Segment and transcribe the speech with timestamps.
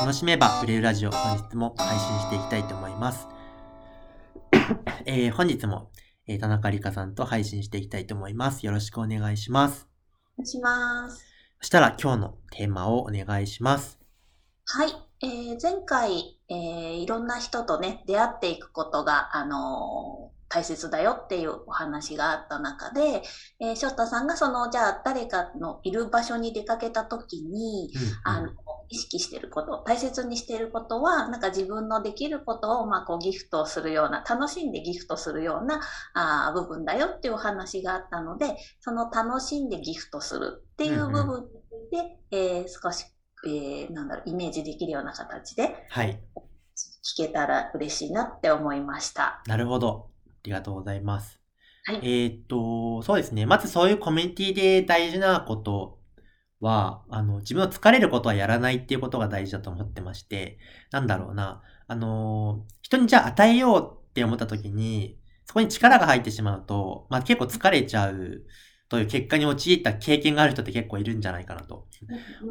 [0.00, 3.28] 楽しめば売れるラジオ、本日も配信していきたいと思います。
[5.04, 5.90] えー、本日も、
[6.26, 8.64] えー、田中理香さんと配信していきたいと思います。
[8.64, 9.86] よろしくお願いします。
[10.38, 11.22] お願いします。
[11.60, 13.98] そしたら今日のテーマをお願いします。
[14.64, 14.92] はい。
[15.20, 23.22] えー、前回、えー、いろんな人とね、出会っていくことが、あのー、大切だよっていうお話があった中で、
[23.60, 28.50] えー、翔太さんがその、じゃあ誰かのいる場所に出かけた時に、うんうん、あの、
[28.90, 35.80] 意識してること、大切にしていることは、なんか自分のできることを、まあ、こうギフトするような、楽しんでギフトするような
[36.12, 41.48] あ部分だよっていうお話があったので、その楽しんでギフトするっていう部分
[41.92, 41.98] で、
[42.32, 43.06] うんうん、えー、少し、
[43.46, 46.20] えー、なんだろう、イメージできるような形で、はい。
[47.16, 49.40] 聞けたら嬉しいなって思いました。
[49.46, 50.10] なるほど。
[50.26, 51.40] ありがとうございます。
[51.84, 53.46] はい、えっと、そうですね。
[53.46, 55.99] まずそういうコミュニティで大事なこと
[56.60, 60.58] は、あの、自分の疲れることはやらないっていうことが大事だと思ってまして、
[60.90, 68.44] なんだろうな、あの、人にじゃあ与えようって思った時に、そこに力が入ってしまうと、まあ結構疲れちゃう
[68.88, 71.86] という結果に陥った経験がある人って結構いるんじゃないかなと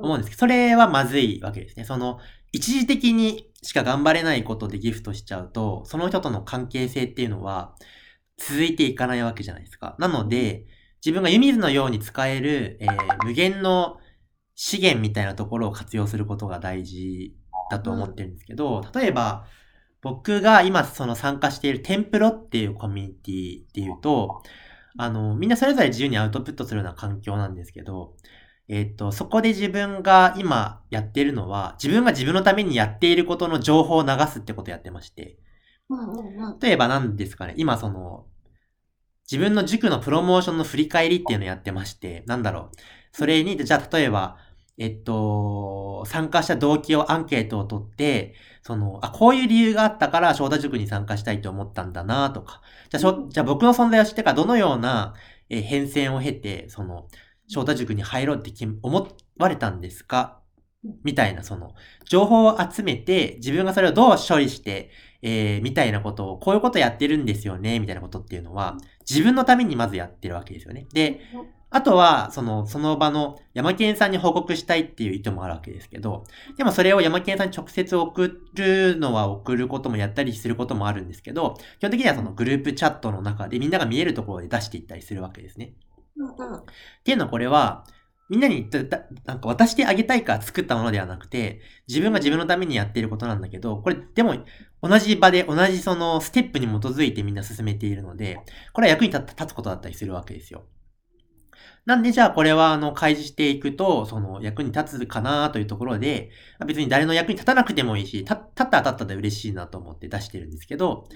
[0.00, 1.84] 思うんですけど、それはまずいわけですね。
[1.84, 2.18] その、
[2.52, 7.74] 一時的にしか頑張れないことでギフトしちゃうと、その人との関係性っていうのは
[8.38, 9.96] 続いていかないわけじゃないですか。
[9.98, 10.66] なので、
[11.06, 13.98] 自分が湯水のように使える、えー、無限の
[14.56, 17.36] 資源みたいなところを活用することが大事
[17.70, 19.46] だと思ってるんですけど、例えば、
[20.02, 24.42] 僕が今その参加しているテンプロっていうコミュニティっていうと、
[24.98, 28.16] あの、みんなそれぞれ自由にアウトプットするような環境なんですけど、
[28.68, 35.38] えっ、と、そこで自分が今やってるのは、自分が自分のためにやっていることの情報を流すってことをやってまして、
[36.60, 38.26] 例えば何ですかね、今その、
[39.30, 42.76] 自分の塾のプロモーションの振り返りっていうのをやってまして、なんだろう。
[43.12, 44.36] それに、じゃあ例えば、
[44.78, 55.14] えっと、参加した動機をアンケートを取って、その、あ、こういう理由があったから翔太塾に参加したいと思ったんだなとか、じゃあ、しょじゃあ僕の存在を知ってからどのような、
[55.48, 57.08] え変遷を経て、その、
[57.48, 58.52] 翔太塾に入ろうって
[58.82, 59.08] 思
[59.38, 60.40] われたんですか？
[61.04, 61.74] みたいな、その、
[62.04, 64.90] 情報を集めて、自分がそれをどう処理して、
[65.22, 68.76] えー、みたいなことを、こういうことやってるんですよね、みたいなことっていうのは、
[69.08, 70.86] 自分のためにまずやってるわけですよね。
[70.92, 71.20] で、
[71.70, 76.24] あとは、その、その場の山県さんに報告したいっていう意図もあるわけですけど、
[76.56, 85.74] でもそれを山県さんに直接送るのは送ることもやったりすることもあるんですけど、基本的にはそのグループチャットの中でみんなが見えるところで出していったりするわけですね。
[86.60, 87.84] っていうのはこれは、
[88.28, 88.68] みんなに
[89.24, 94.34] なんか渡してあげたいから作ったものではなくて、自分が自分のためにやっていることなんだけど、これでも
[94.82, 98.40] 同じ場で同じそのステップに基づいてみんな進めているので、
[98.72, 100.64] これは役に立つことだったりするわけですよ。
[101.84, 106.30] なんでじゃあこれはあの開示していくと、その役に立つかなというところで、
[106.66, 111.06] 別に誰の役に立たなくてもいいし、立ったら立ったで嬉しいなと思って出してるんですけど、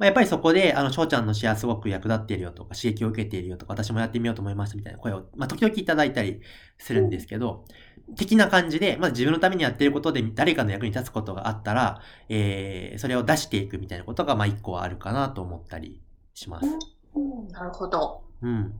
[0.00, 6.40] まあ、やっぱりそこで、あの、翔ちゃんのシェアすごく役立っているよとか、刺激を受けているよとか、私もやってみようと思いましたみたいな声を、まあ、時々いただいたり
[6.78, 7.66] するんですけど、
[8.16, 12.00] 的な感じで、まず自分のためにやっていることで誰かの役に立つことがあったら、
[12.30, 16.00] えー、それを出していくみたいなことが、まあ、一個はあるかなと思ったり
[16.32, 16.66] します。
[17.14, 18.22] うん、なるほど。
[18.40, 18.72] うん。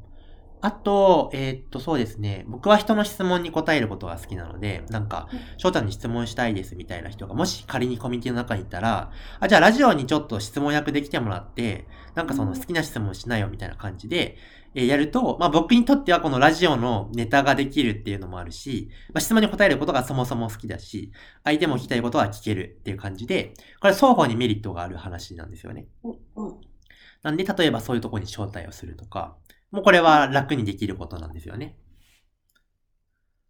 [0.62, 2.44] あと、えー、っと、そうですね。
[2.46, 9.10] 僕は人の質問に答えることが好きなので、なんか、翔太に質問したいですみたいな人が、もし仮にコミュニティの中にいたら、
[9.40, 14.36] あ、じゃあラジオにちょっと質問役できてもらって、なんかその好きな質問しないよみたいな感じで、
[14.74, 21.10] えー、やると、まあ僕にとってはこのラジオのネタができるっていうのもあるし、まあ質問に答えることがそもそも好きだし、
[21.42, 25.86] 相手も聞きたいことは聞けるっていう感じで、これ双方にメリットがある話なんですよね。
[27.22, 29.36] なんで、例えばそういうとこに招待をするとか、
[29.70, 31.76] もうこれは楽にできることなんですよね。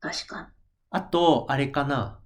[0.00, 0.47] 確かに。
[0.91, 2.20] あと、あれかな。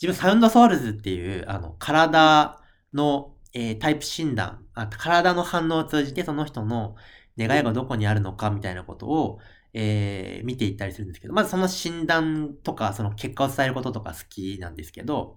[0.00, 2.60] 自分サウンドソウルズっていう、あの、体
[2.92, 6.96] の、えー、タイプ診断あ、体の反応を通じてその人の
[7.38, 9.38] 願いがどこにあるのかみたいなことを、
[9.74, 15.36] えー、見ていったりするんですけど、まずその診断とか、その結果を伝えることとか好きなんですけど、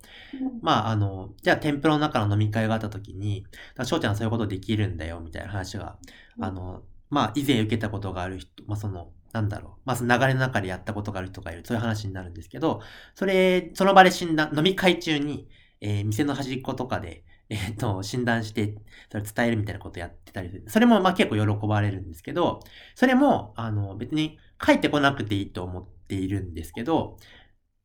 [0.62, 3.46] まあ、あの、じゃあ、天ぷらの中の飲み会があった時に、
[3.84, 5.98] 翔ちゃんはそういうことできるんだよ、みたいな話が、
[6.40, 9.82] あの、まあ、以前受けたことがある人、まあ、その、なんだろう。
[9.86, 11.64] まあ、その流れの中でやったことがある人がいる。
[11.66, 12.82] そういう話になるんですけど、
[13.16, 15.50] それ、その場で診断、飲み会中に、
[15.82, 18.76] えー、店の端っことかで、 えっ、と、診断して、
[19.12, 20.64] それ伝えるみたいなことやってたりする。
[20.68, 22.60] それも、まあ、結構喜ばれるんですけど、
[22.96, 27.18] それも、あの、別に帰ってこなくていいと思っているんですけど、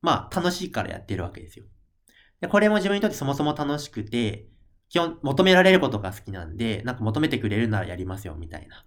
[0.02, 1.66] まあ、楽しいからやってるわけですよ。
[2.40, 4.48] で、これも自分にとってそもそも楽しくて、
[4.88, 8.86] 基本、求められることが好きなんで、なんか求めてくれるならやりますよ、みたいな。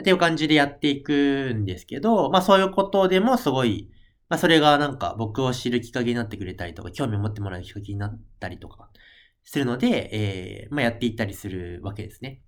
[0.00, 3.90] っていう感じでやっていくんですけど、まあそういうことでもすごい、
[4.28, 8.88] まあ、それがなんか僕を知るきっかけになってくれたりとか、興味を持ってもらうきっかけになったりとか
[9.44, 12.40] するので、えー、まあ、やっていったりするわけですね。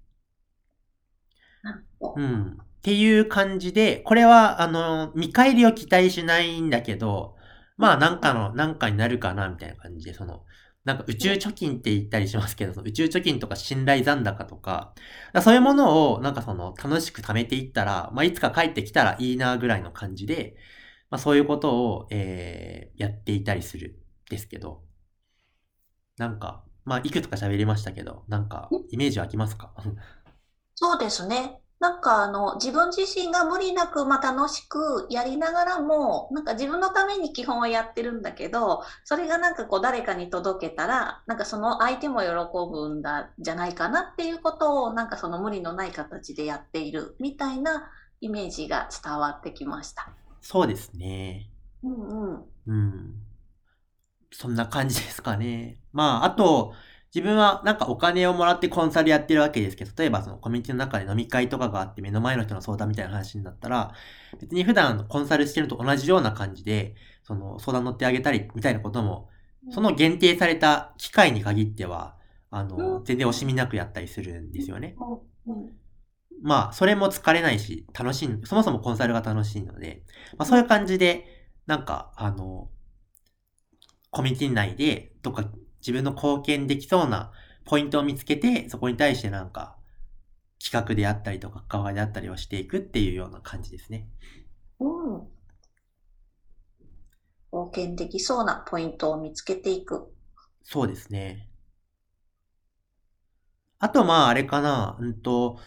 [2.17, 2.59] うん。
[2.61, 7.37] っていう感じで、これは、あの、見返りを期待しないんだけど、
[7.77, 10.45] まあ、なんかの、なんかになるかな、みたいな感じで、その、
[10.85, 14.95] なんか宇宙貯金って言ったりしますけど、宇宙貯金とか信頼残高とか、
[15.33, 20.57] かそういうものをなんかその楽しく貯めていったら、まあいつか帰ってきたらいいなぐらいの感じで、
[21.11, 23.91] まあそういうことを、えー、やっていたりする
[24.29, 24.85] んですけど、
[26.17, 29.73] なんか、まあいくつか喋りましたけど、なんかイメージ湧きますか？
[30.77, 31.61] そうですね。
[31.81, 42.29] なんかあの、自分自身が無理なく、まあ、楽しくやりながらも、なんか自分のために基本はやってるんだけど、それがなんかこう誰かに届けたら、なんかその相手も喜
[42.71, 47.91] ぶんだ、じゃないかなっていうことを、なんかその無理のない形でやっているみたいな
[48.21, 50.09] イメージが伝わってきました。
[50.41, 51.51] そうですね。
[51.83, 52.45] うんうん。
[52.67, 53.15] うん。
[54.33, 55.79] そんな感じですかね。
[55.93, 56.75] まあ、あと、
[57.15, 63.93] 自分はなんかお金をもらってコンサルやってるわけですけど、例えばそのコミュニティの中で飲み会とかがあって目の前の人の相談みたいな話になったら、
[64.41, 69.29] 別に普段コンサルしてるのと同じような感じで、その相談乗ってあげたりみたいなことも、
[69.71, 72.17] その限定された機会に限っては、
[72.51, 74.97] あの、全然惜しみなくやったりするんですよね。
[76.43, 80.03] まあ、それも疲れないし、楽しい、そもそもコンサルが楽しいので、
[80.37, 82.71] まあそういう感じで、なんか、あの、
[84.11, 85.49] コミュニティ内で、とか
[85.85, 87.31] 自分の貢献できそうな
[87.67, 89.77] ポイントを見つけて、そこに対してなんか、
[90.59, 94.09] 企画であったりとか、関わりであったりをしていくっていうような感じですね。
[94.81, 95.29] うん。
[97.53, 100.11] 貢献できそうなポイントを見つけていく。
[100.63, 101.51] そうですね。
[103.79, 105.59] あと、まあ、あれかな、うんと、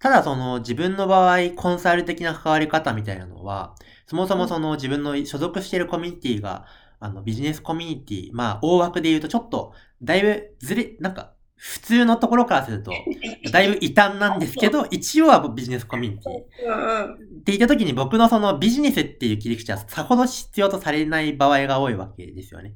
[0.00, 3.74] ただその自分の場合、コンサル的な関わり方みたいなのは、
[4.06, 6.66] そもそもその自分の所属しているコミュニティが
[7.06, 9.72] あの、ビジネスコミュニティ、まあ、大枠で言うとちょっと、
[10.02, 12.92] だいぶずれ、なんか、普通のところからすると、
[13.50, 17.14] だいぶ異端なんですけど、一応はビジネスコミュニティ。
[17.14, 22.74] って言った時に僕のそのビジネスっていう切り口はさほど必要とされない場合が多いわけですよね。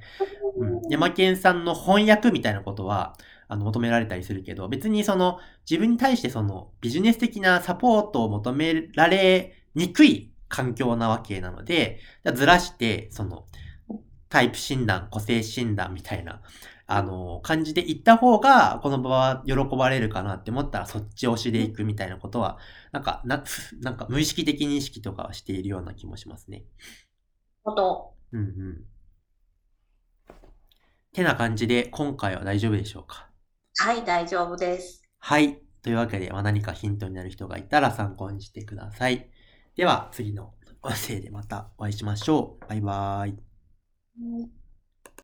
[0.56, 0.80] うん。
[0.88, 3.16] 山県さんの翻訳みたいなことは、
[3.48, 12.00] あの、求められたりするけど、別にその、自分に対してその、ビジネス的なサポートを求められにくい環境なわけなので、
[12.34, 13.44] ずらして、その、
[14.30, 16.40] タイプ診断、個性診断みたいな、
[16.86, 22.58] あの、感じで行った方が、この場は喜ばれるかなって思ったら、そっち押しで行くみたいなことは、
[22.92, 23.44] なんか、な、
[23.80, 26.64] なんか無意識的に意識とかはしているような気もしますね。
[27.62, 28.14] ほと。
[28.32, 28.84] うんうん。
[31.12, 33.28] てな感じで、今回は大丈夫でしょうか？
[33.78, 35.02] はい、大丈夫です。
[35.18, 35.60] はい。
[35.82, 39.28] というわけで、まあ、何かヒントになる人がいたら参考にしてください。
[39.74, 42.68] では、次の音声でまたお会いしましょう。
[42.68, 43.49] バイバーイ。
[44.20, 44.59] Mm.